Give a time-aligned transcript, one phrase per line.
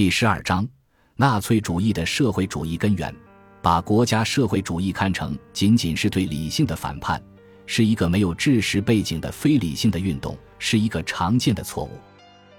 [0.00, 0.66] 第十二章，
[1.14, 3.14] 纳粹主义的社会主义根源，
[3.60, 7.22] 把国家社会主义看成仅仅是对理性的反叛，
[7.66, 11.90] 是一个没有知识背景的非理性的运动，是一个常见的错误。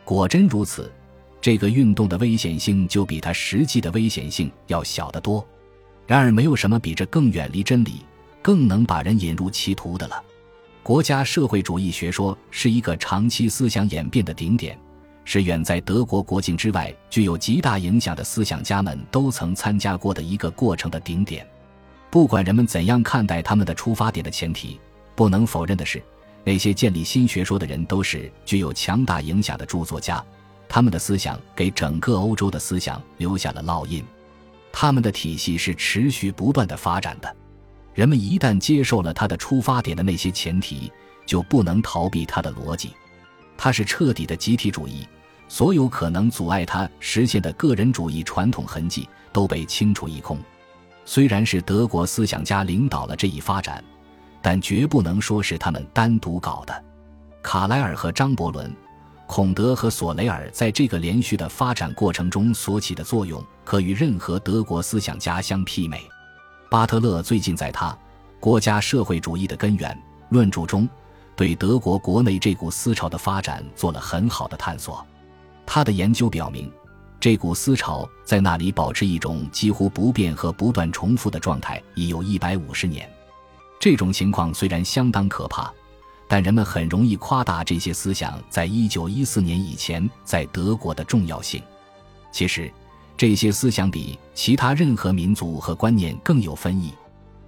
[0.06, 0.94] 果真如此，
[1.42, 5.44] 这个运动的危险性就比它实际的危险性要小得多。
[6.06, 8.06] 然而，没有什么比这更远离真理、
[8.44, 10.24] 更能把人引入歧途的了。
[10.84, 14.80] 国家社会主义学说是一个长期思想演变的顶点。
[15.24, 21.48] 是远在德国国境之外、具有极大影响的思想家们都曾参加过的一个过程的顶点。
[22.10, 24.80] 不管人们怎样看待他们的出发点的前提，
[25.16, 26.02] 不能否认的是，
[26.44, 30.24] 那些建立新学说的人都是具有强大影响的著作家。
[30.68, 34.04] 他们的思想给整个欧洲的思想留下了烙印。
[34.74, 37.36] 他们的体系是持续不断的发展的。
[37.94, 40.92] 人们一旦接受了他的出发点的那些前提，
[41.26, 42.92] 就不能逃避他的逻辑。
[43.58, 45.06] 他是彻底的集体主义，
[45.52, 50.40] 所有可能阻碍他实现的个人主义传统痕迹都被清除一空。
[51.04, 53.84] 虽然是德国思想家领导了这一发展，
[54.42, 56.84] 但绝不能说是他们单独搞的。
[57.44, 58.74] 卡莱尔和张伯伦、
[59.28, 66.08] 孔德和索雷尔在这个连续的发展过程中所起的作用，可与任何德国思想家相媲美。
[66.70, 67.90] 巴特勒最近在他
[68.40, 69.94] 《国家社会主义的根源》
[70.30, 70.88] 论著中。
[71.36, 75.06] 对德国国内这股思潮的发展做了很好的探索。
[75.74, 76.70] 他的研究表明，
[77.18, 83.10] 这股思潮在那里保持一种几乎不变和不断重复的状态已有一百五十年。
[83.80, 85.72] 这种情况虽然相当可怕，
[86.28, 91.64] 但人们很容易夸大这些思想在一九一四年以前在德国的重要性。
[92.34, 92.70] 其实，
[93.16, 96.94] 这些思想比其他任何民族和观念更有分异，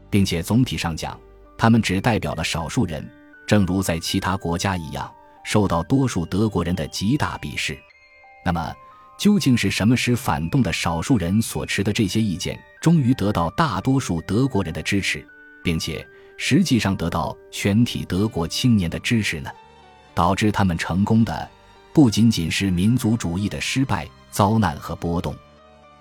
[0.10, 1.20] 并且总体上讲，
[1.58, 3.06] 他们只代表了少数人。
[3.46, 7.78] 正如在其他国家一样，受到多数德国人的极大鄙视。
[8.46, 8.74] 那么，
[9.18, 15.26] 究竟是什么使反动的少数人所持的这些意见终于得到大多数德国人的支持，
[15.64, 16.06] 并且
[16.38, 19.50] 实际上得到全体德国青年的支持呢？
[20.14, 21.50] 导致他们成功的
[21.94, 25.36] 不仅仅是民族主义的失败、遭难和波动，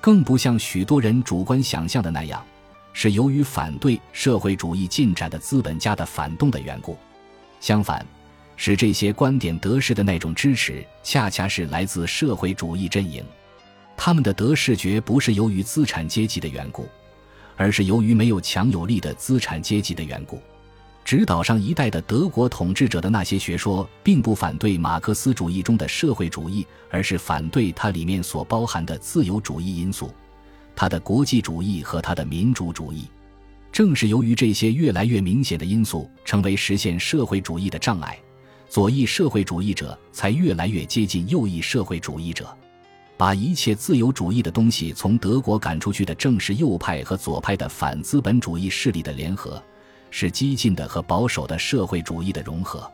[0.01, 2.45] 更不像许多人主观想象的那样，
[2.93, 6.99] 是由于反对社会主义进展的资本家的反动的缘故。
[7.61, 8.05] 相反，
[8.57, 13.25] 使这些观点得势的那种支持，恰恰是来自社会主义阵营。
[13.97, 16.89] 他们的得势绝不是由于资产阶级的缘故，
[17.57, 20.41] 而是由于没有强有力的资产阶级的缘故。
[21.05, 30.13] 指导上一代的德国统治者的那些学说，并不反对马克思主义中的社会主义，而是反对它里面所包含的自由主义因素，
[30.77, 33.09] 它的国际主义和它的民主主义。
[33.73, 38.17] 正是由于这些越来越明显的因素成为实现社会主义的障碍，
[38.73, 42.57] 左翼社会主义者才越来越接近右翼社会主义者。
[43.19, 49.63] 把一切自由主义的东西从德国赶出去的，正是右派和左派的反资本主义势力的联合，
[50.11, 52.91] 是激进的和保守的社会主义的融合。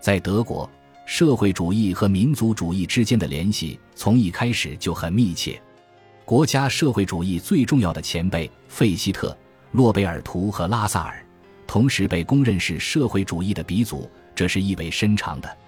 [0.00, 0.68] 在德国，
[1.06, 5.62] 社会主义和民族主义之间的联系从一开始就很密切。
[6.24, 9.38] 国家社会主义最重要的前辈费希特。
[9.70, 11.24] 洛贝尔图和拉萨尔，
[11.64, 15.58] 同时被公认是社会主义的鼻祖，这是意味深长的。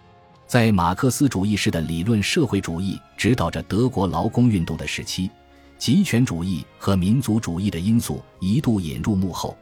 [0.46, 5.30] 在马克思主义式的理论社会主义指导着德国劳工运动的时期，
[5.78, 9.56] 极权主义和民族主义的因素一度引入幕后，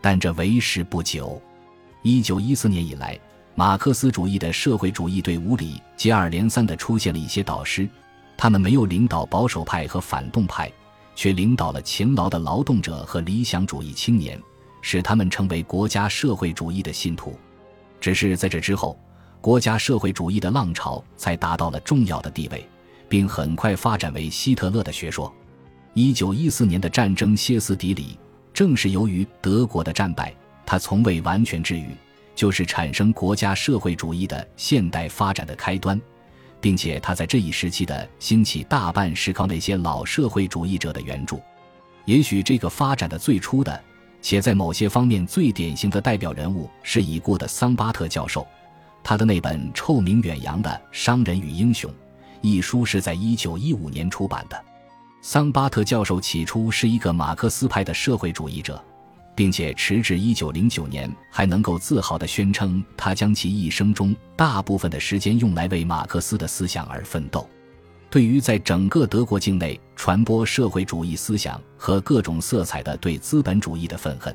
[0.00, 1.40] 但这为时不久。
[2.02, 3.18] 一九一四年以来，
[3.54, 7.88] 马克思主义的社会主义队伍里接二连三地出现了一些导师，
[8.36, 10.70] 他们没有领导保守派和反动派。
[11.18, 14.40] 却领导了勤劳的劳动者和理想主义青年，
[14.80, 17.36] 使他们成为国家社会主义的信徒。
[18.00, 18.98] 只是在这之后，
[19.40, 22.66] 国家社会主义的浪潮才达到了重要的地位，
[23.08, 25.32] 并很快发展为希特勒的学说。
[25.94, 28.18] 一九一四年的战争歇斯底里，
[28.52, 31.90] 正是由于德国的战败，他从未完全治愈，
[32.34, 36.00] 就是产生国家社会主义的现代发展的开端。
[36.60, 41.40] 并且他在这一时期的兴起大半是靠那些老社会主义者的援助。
[42.04, 43.80] 也许这个发展的最初的，
[44.20, 48.46] 且在某些方面最典型的代表人物是已故的桑巴特教授。
[49.02, 51.90] 他的那本臭名远扬的《商人与英雄》
[52.40, 54.64] 一书是在1915年出版的。
[55.22, 58.82] 桑巴特教授起初是一个马克思派的社会主义者。
[59.38, 67.48] 并且迟至一九零九年还能够自豪地宣称，他将其一生中大部分的时间用来为马克思的思想而奋斗。
[68.10, 74.34] 对于在整个德国境内传播社会主义思想和各种色彩的对资本主义的愤恨，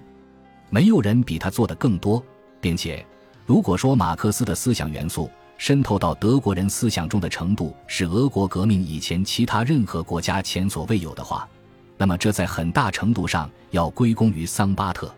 [0.70, 2.24] 没有人比他做的更多。
[2.62, 3.06] 并且，
[3.46, 11.50] 如果说马克思的思想元素渗透到德国人思想中的程度是俄国革命以前其他任何国家前所未有的话，
[11.98, 15.14] 那么这在很大程度上要归功于桑巴特。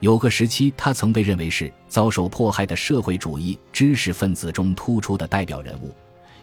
[0.00, 5.94] 有个时期，他曾被认为是遭受迫害的社会主义知识分子中突出的代表人物。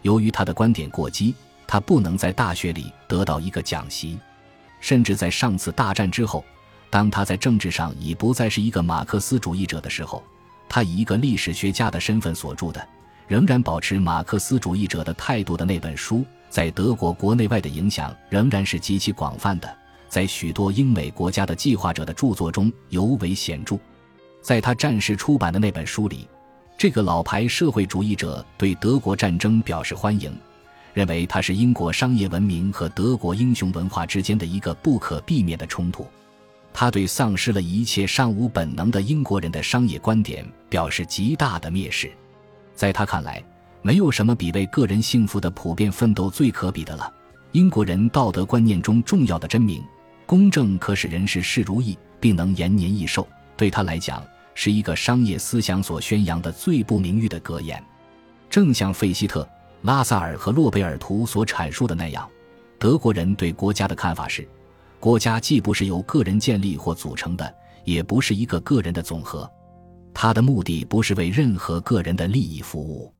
[0.04, 1.34] 由于他的观点过激，
[1.66, 4.18] 他不能在大学里得到一个讲席。
[4.78, 6.44] 甚至在上次大战之后，
[6.90, 10.22] 当他在政治上已不再是一个马克思主义者的时候，
[10.68, 12.86] 他以一个历史学家的身份所著的。
[13.26, 19.76] 仍然保持马克思主义者的态度的那本书，在德国国内外的影响仍然是极其广泛的，
[20.10, 23.78] 在许多英美国家的计划者的著作中尤为显著。
[24.42, 26.28] 在他战时出版的那本书里，
[26.84, 30.30] 这个老牌社会主义者对德国战争表示欢迎，
[30.92, 36.06] 认为它是英国商业文明和德国英雄文化之间的一个不可避免的冲突。
[36.74, 42.12] 他对丧失了一切尚武本能的英国人的商业观点表示极大的蔑视。
[42.74, 43.42] 在他看来，
[43.80, 47.10] 没有什么比为个人幸福的普遍奋斗最可比的了。
[47.52, 49.82] 英国人道德观念中重要的真名，
[50.26, 53.26] 公正可使人事事如意，并能延年益寿，
[53.56, 54.22] 对他来讲
[54.54, 57.82] 是一个商业思想所宣扬的最不名誉的格言。
[58.48, 59.48] 正像费希特、
[59.82, 62.28] 拉萨尔和洛贝尔图所阐述的那样，
[62.78, 64.48] 德国人对国家的看法是：
[65.00, 67.54] 国家既不是由个人建立或组成的，
[67.84, 69.50] 也不是一个个人的总和。
[70.12, 73.12] 它的目的不是为任何个人的利益服务，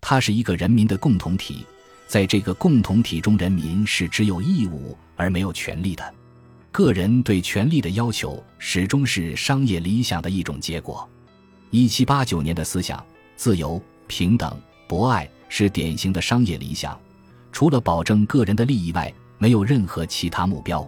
[0.00, 1.64] 它是一个人民的共同体，
[2.06, 6.14] 在这个共同体中，人民是只有义务而没有权利的。
[6.74, 11.08] 个人对权力的要求始终是商业理想的一种结果。
[11.70, 13.00] 一七八九年的思想
[13.36, 17.00] 自由、平等、博爱是典型的商业理想，
[17.52, 20.84] 除了保证个人的利益外，没有任何其他目标。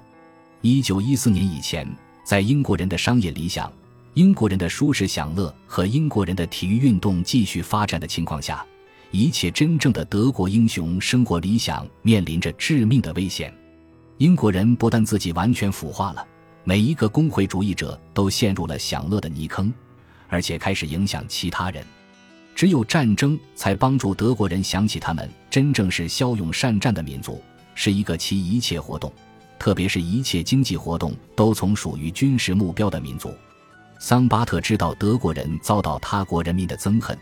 [0.60, 1.88] 一九一四年以前，
[2.24, 3.72] 在英国人的商业理想。
[4.14, 8.66] 英国人的舒适享乐和英国人的体育运动继续发展的情况下，
[9.12, 13.54] 一切真正的德国英雄生活理想面临着致命的危险。
[14.18, 16.26] 英国人不但自己完全腐化了，
[16.64, 19.72] 每一个工会主义者都陷入了享乐的泥坑，
[20.28, 21.84] 而且开始影响其他人。
[22.54, 27.42] 只有战争才帮助德国人想起他们真正是骁勇善战的民族，
[27.74, 29.12] 是一个其一切活动，
[29.58, 33.34] 特别是一切经济活动都从属于军事目标的民族。
[33.98, 37.18] 桑巴特知道德国人遭到他国人民的憎恨，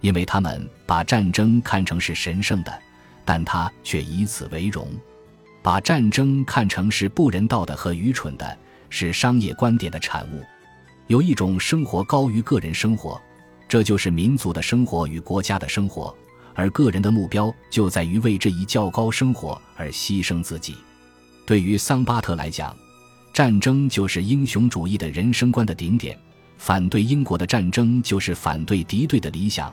[0.00, 2.82] 因为他们把战争看成是神圣的，
[3.24, 4.84] 但他却以此为荣；
[5.62, 8.58] 把战争看成是不人道的和愚蠢的，
[8.90, 10.42] 是商业观点的产物。
[11.06, 13.20] 有一种生活高于个人生活，
[13.68, 16.14] 这就是民族的生活与国家的生活，
[16.54, 20.76] 而个人的目标就在于为这一较高生活而牺牲自己。
[21.46, 22.76] 对于桑巴特来讲，
[23.32, 26.18] 战争就是英雄主义的人生观的顶点，
[26.58, 29.72] 反对英国的战争就是反对敌对的理想，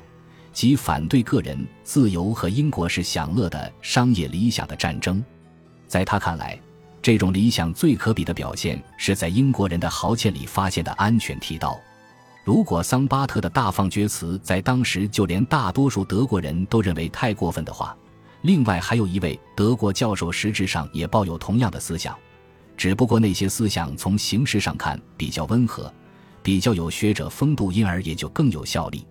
[0.53, 5.23] 即反对个人自由和英国是享乐的商业理想的战争。
[5.89, 6.57] 在他看来，
[7.01, 11.77] 这种理想最可比的表现是在英国人的豪钱里发现的安全剃刀。
[12.45, 17.95] 如果桑巴特的大放厥词在当时就连大多数德国人都认为太过分的话，
[18.43, 22.15] 另外还有一位德国教授实质上也抱有同样的思想。
[22.77, 25.91] 只不过那些思想从形式上看比较温和，
[26.41, 29.05] 比较有学者风度，因而也就更有效力。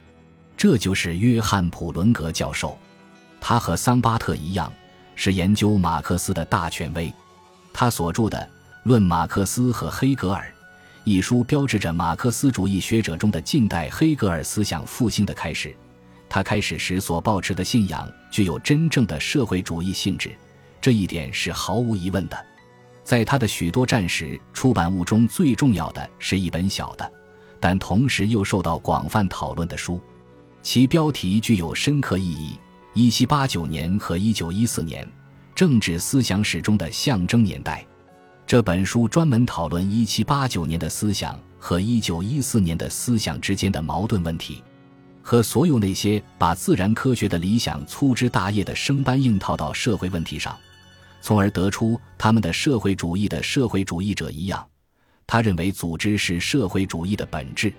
[0.57, 2.79] 这就是约翰普伦格教授，
[3.41, 4.73] 他和桑巴特一样，
[5.21, 7.13] 是研究马克思的大权威。
[7.73, 8.39] 他所著的
[8.85, 10.45] 《论马克思和黑格尔》
[11.03, 15.75] 一书，标志着马克思主义学者中的近代黑格尔思想复兴的开始。
[16.29, 20.31] 他开始时所抱持的信仰具有真正的社会主义性质，
[20.81, 22.47] 这一点是毫无疑问的。
[23.03, 27.13] 在他的许多战时出版物中，最重要的是一本小的，
[27.59, 30.01] 但同时又受到广泛讨论的书，
[30.63, 32.57] 其标题具有深刻意义：
[32.93, 35.09] 一七八九年和一九一四年，
[35.59, 37.85] 政治思想史中的象征年代。
[38.47, 44.63] 这本书专门讨论一七八九年的思想和一九一四年的思想之间的矛盾问题，
[45.21, 50.57] 和所有那些把自然科学的理想粗枝大叶的生搬硬套到社会问题上。
[51.21, 54.65] 从而得出他们的社会主义的社会主义者一样，
[55.27, 57.73] 他认为组织是社会主义的本质，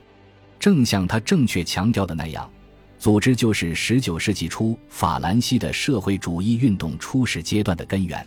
[0.60, 2.52] 正像他正确强调的那样，
[3.00, 8.24] 组织就是十九世纪初法兰西的社会主义运动初始阶段的根源。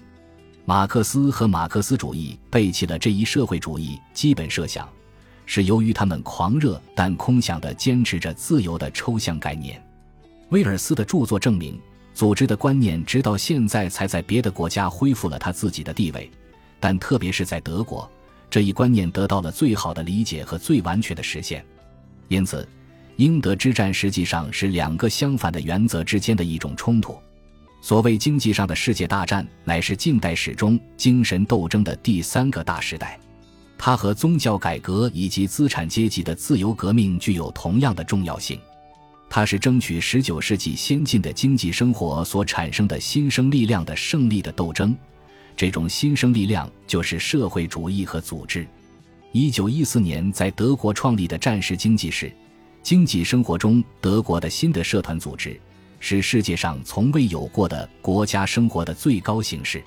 [0.65, 4.89] 马克思和马克思主义背弃了这一社会主义基本设想，
[5.45, 9.81] 是由于他们狂热但空想地坚持着自由的抽象概念。
[10.49, 11.79] 威尔斯的著作证明。
[12.15, 16.31] 组织的观念直到现在才在别的国家恢复了他自己的地位，
[16.79, 18.07] 但特别是在德国，
[18.51, 21.65] 这一观念得到了最好的理解和最完全的实现。
[22.29, 22.69] 因此，
[23.23, 27.17] 英德之战实际上是两个相反的原则之间的一种冲突。
[27.81, 33.17] 所谓经济上的世界大战，乃是近代史中精神斗争的第三个大时代。
[33.79, 38.59] 它和宗教改革以及资产阶级的自由革命具有同样的重要性。
[39.31, 44.97] 它是争取十九世纪先进的经济生活所产生的新生力量的胜利的斗争。
[45.57, 48.67] 这种新生力量就是社会主义和组织。
[49.31, 52.33] 一九一四年在德国创立的战时经济是
[52.83, 55.59] 经济生活中德国的新的社团组织，
[56.01, 59.83] 是世界上从未有过的国家生活的最高形式。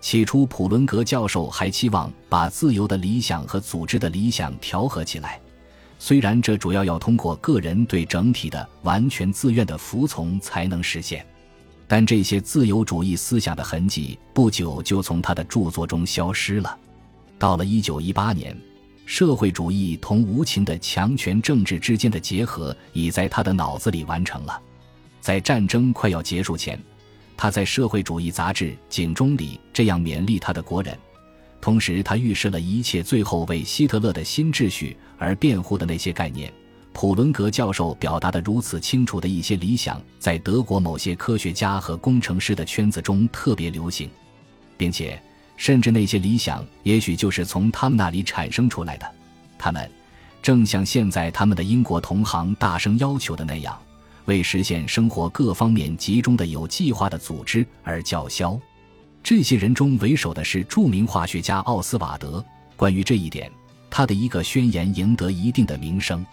[0.00, 5.40] 起初，普伦格教授还期望把自由的理想和组织的理想调和起来，
[5.98, 11.26] 虽然这主要要通过个人对整体的完全自愿的服从才能实现，
[11.88, 16.78] 但这些自由主义思想的痕迹不久就从他的著作中消失了。
[17.38, 18.56] 到了1918年，
[19.06, 24.60] 社会主义同无情的强权政治之间的结合已在他的脑子里完成了。
[25.20, 26.78] 在战争快要结束前。
[27.38, 30.98] 他在社会主义杂志《警钟》里这样勉励他的国人，
[31.60, 36.50] 同时他预示了一切最后为希特勒的新秩序而辩护的那些概念。
[36.94, 44.08] 普伦格教授表达的如此清楚的一些理想，在德国某些科学家和工程师的圈子中特别流行，
[44.78, 45.22] 并且
[45.56, 49.06] 甚至那些理想也许就是从他们那里产生出来的。
[49.58, 49.90] 他们
[50.42, 53.76] 正像现在他们的英国同行大声要求的那样。
[54.26, 58.58] 为实现生活各方面集中的有计划的组织而叫嚣，
[59.22, 62.44] 这些人中为首的是著名化学家奥斯瓦德。
[62.74, 63.48] 关于这一点，
[63.88, 66.26] 他的一个宣言赢得一定的名声。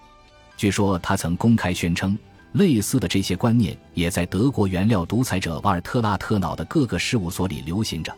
[0.57, 2.17] 据说他曾公开宣称，
[2.53, 8.11] 类似的这些观念也在德国原料独裁者瓦尔特拉特瑙的各个事务所里流行着。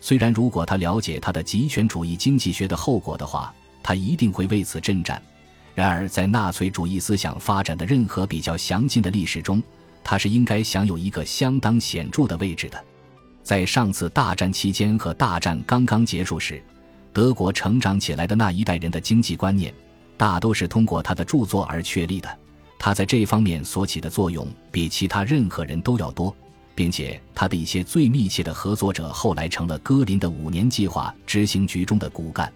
[0.00, 5.20] 虽然如果他了解他的极权主义经济学的后果的话，他一定会为此阵战。
[5.74, 9.62] 然而，在纳粹主义思想发展的任何比较详尽的历史中，
[10.02, 12.84] 他是应该享有一个相当显著的位置的。
[13.42, 16.62] 在上次大战期间和大战刚刚结束时，
[17.12, 19.72] 德国成长起来的那一代人的经济观念，
[20.16, 22.38] 大都是通过他的著作而确立的。
[22.78, 26.34] 他在这方面所起的作用比其他任何人都要多，
[26.80, 32.50] 并且他的一些最密切的合作者后来成了戈林的五年计划执行局中的骨干。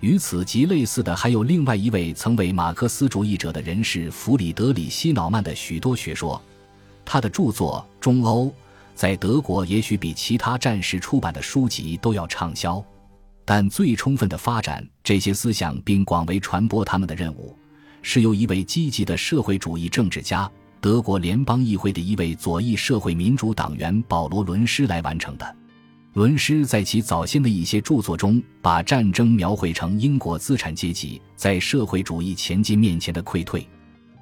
[0.00, 6.38] 与此极类似的，还有另外一位曾为马克思主义者的人士弗里德里希·瑙曼的许多学说。
[7.06, 8.48] 他的著作《中欧》
[8.94, 12.84] 在德国也许比其他战时出版的书籍都要畅销。
[13.46, 17.56] 但最充分的发展这些思想并广为传播他们的任务，
[18.02, 20.50] 是由一位积极的社会主义政治家——
[20.84, 25.56] 德国联邦议会的一位左翼社会民主党员保罗·伦施来完成的。
[26.12, 33.66] 伦施在其早先的一些著作中，把战争描绘成英国资产阶级在社会主义前进面前的溃退，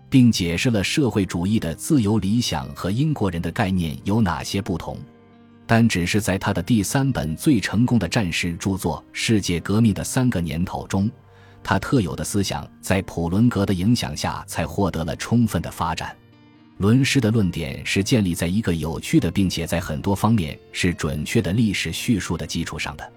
[0.09, 4.97] 并解释了社会主义的自由理想和英国人的概念有哪些不同。
[5.67, 11.11] 但只是在他的第三本最成功的战时著作《世界革命的三个年头》中，
[11.61, 16.17] 他特有的思想在普伦格的影响下才获得了充分的发展。
[16.79, 23.13] 伦施的论点是建立在一个有趣的，并且在很多方面是准确的历史叙述的基础上的。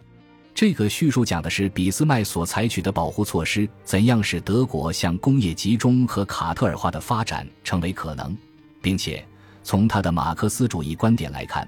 [0.54, 8.38] 这个叙述讲的是俾斯麦所采取的保护措施怎样使德国向工业集中和卡特尔化的发展成为可能，
[8.82, 9.26] 并且
[9.64, 11.68] 从他的马克思主义观点来看，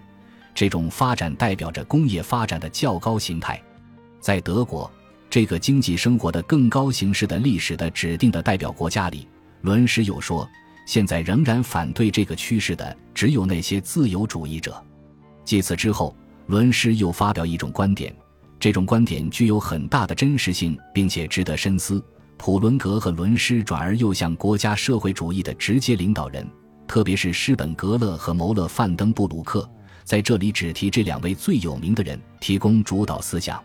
[0.53, 3.61] 这种发展代表着工业发展的较高形态。
[4.21, 4.89] 在德国
[5.29, 9.27] 这个经济生活的更高形式的历史的指定的代表国家里，
[9.61, 10.47] 伦施又说。
[10.87, 14.81] 现在仍然反对这个趋势的只有那些自由主义者。
[15.43, 16.15] 继此之后，
[16.45, 18.15] 伦施又发表一种观点，
[18.57, 22.01] 这种观点具有很大的真实性，并且值得深思。
[22.37, 26.47] 普伦格和伦施转而又向国家社会主义的直接领导人，
[26.87, 29.69] 特别是施本格勒和牟勒范登布鲁克，
[30.05, 33.61] 在这里只提这两位最有名的人，提供主导思想。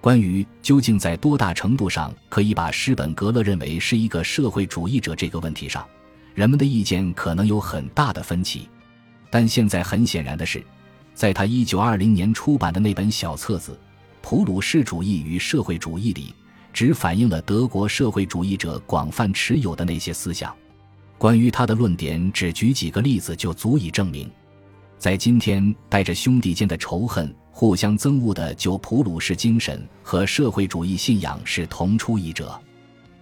[0.00, 5.86] 关于究竟在多大程度上可以把施本格勒认为是一个社会主义者这个问题上。
[6.34, 8.68] 人们的意见可能有很大的分歧，
[9.30, 10.62] 但现在很显然的是，
[11.14, 13.72] 在他一九二零年出版的那本小册子
[14.20, 16.34] 《普鲁士主义与社会主义》里，
[16.72, 20.52] 只反映了德国社会主义者广泛持有的那些思想。
[21.18, 24.28] 关于他的论点，只举几个例子就足以证明。
[24.98, 32.60] 在今天带着兄弟间的仇恨、互相憎恶的旧普鲁士精神和社会主义信仰是同出一辙。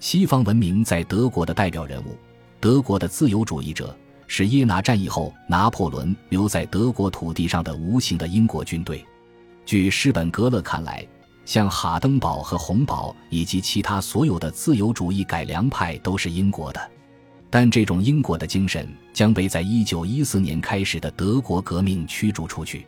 [0.01, 2.17] 西方文明在德国的代表人物。
[2.63, 3.93] 德国的自由主义者
[4.29, 9.05] 是耶拿战役后拿破仑留在德国土地上的无形的英国军队。
[9.67, 11.05] 据施本格勒看来，
[11.45, 16.81] 像哈登堡和洪堡以及其他所有的自由主义改良派都是英国的。
[17.51, 22.87] 但这种英国的精神将被在一九一四年开始的德国革命驱逐出去。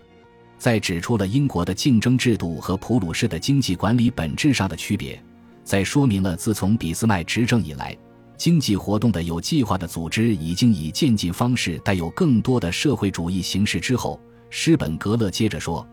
[0.56, 5.20] 在指出了英国的竞争制度和普鲁士的经济管理本质上的区别，
[5.64, 7.96] 在说明了自从俾斯麦执政以来，
[8.36, 15.86] 经济活动的有计划的组织已经以渐进方式带有更多的社会主义形式之后，施本格勒接着说：“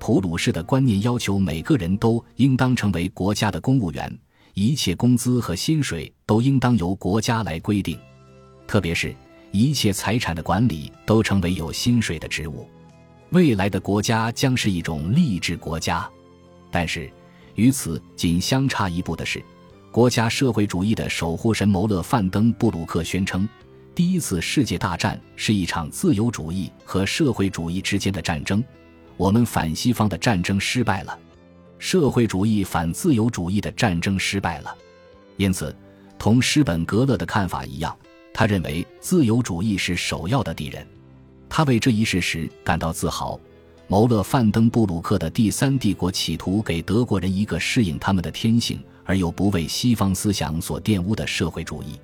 [0.00, 4.18] 普鲁士的观念要求每个人都应当成为国家的公务员，
[4.54, 7.98] 一切工资和薪水都应当由国家来规定。”
[8.66, 9.14] 特别是，
[9.50, 12.66] 一切财产的管理都成为有薪水的职务。
[13.30, 16.08] 未来的国家将是一种励志国家。
[16.70, 17.10] 但是，
[17.54, 19.44] 与此仅相差一步的是，
[19.92, 23.46] 国家社会主义的守护神谋勒范登布鲁克宣称，
[23.94, 28.64] 第一次世界大战是一场自由主义和社会主义之间的战争。
[29.18, 31.18] 我们反西方的战争失败了，
[31.78, 34.74] 社会主义反自由主义的战争失败了。
[35.36, 35.76] 因此，
[36.18, 37.94] 同施本格勒的看法一样。
[38.32, 40.86] 他认为自由主义是首要的敌人，
[41.50, 43.38] 他为这一事实感到自豪。
[43.88, 52.00] 谋勒范登布鲁克的第三帝国企图给德国人一个适应他们的天性而又不为西方思想所玷污的社会主义，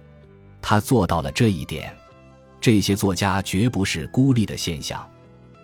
[0.61, 1.95] 他做到了这一点。
[2.61, 5.09] 这些作家绝不是孤立的现象。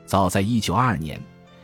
[0.06, 1.20] 早在1922年，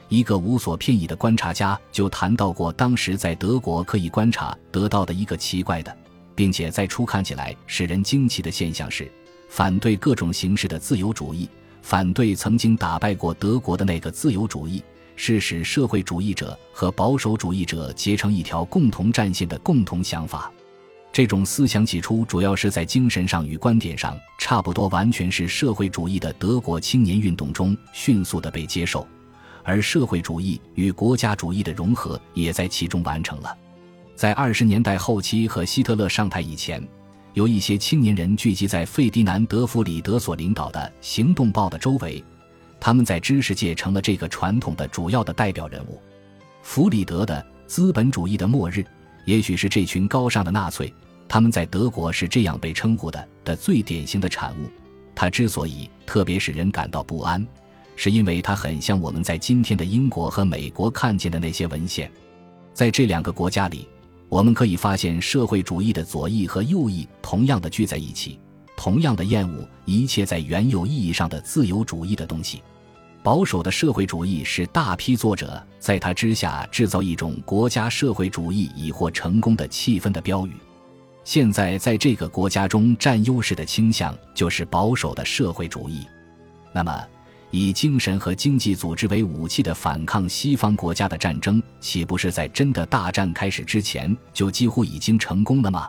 [0.08, 5.96] 一个无所偏倚的观察家就谈到过，当时在德国可以观察得到的一个奇怪的。
[6.32, 9.10] 并且在初看起来使人惊奇的现象是，
[9.50, 11.46] 反对各种形式的自由主义，
[11.82, 14.82] 反对曾经打败过德国的那个自由主义，
[15.22, 20.50] 是使社会主义者和保守主义者结成一条共同战线的共同想法。
[21.12, 29.06] 这种思想起初主要是在精神上与观点上差不多，完全是社会主义的德国青年运动中迅速的被接受，
[29.62, 33.54] 而社会主义与国家主义的融合也在其中完成了。
[34.16, 36.82] 在二十年代后期和希特勒上台以前，
[37.34, 42.24] 有一些青年人聚集在费迪南德·弗里德所领导的《行动报》的周围，
[42.80, 46.00] 他们在知识界成了这个传统的主要的代表人物。
[46.62, 47.34] 弗里德的
[47.66, 48.78] 《资本主义的末日》
[49.26, 50.92] 也许是这群高尚的纳粹，
[51.28, 54.70] 他们在德国是这样被称呼的的最典型的产物。
[55.14, 57.46] 他之所以特别使人感到不安，
[57.96, 62.10] 是因为他很像我们在今天的英国和美国看见的那些文献，
[62.72, 63.86] 在这两个国家里。
[64.30, 68.38] 我们可以发现，社会主义的左翼和右翼同样的聚在一起，
[68.82, 72.62] 同样的厌恶一切在原有意义上的自由主义的东西。
[73.22, 80.54] 保守的社会主义是大批作者在他之下制造一种国家社会主义已获成功的气氛的标语。
[81.24, 86.06] 现在在这个国家中占优势的倾向就是保守的社会主义。
[86.72, 87.04] 那么。
[87.52, 95.88] 以精神和经济组织为武器的反抗西方国家的战争，岂不是在真的大战开始之前就几乎已经成功了吗？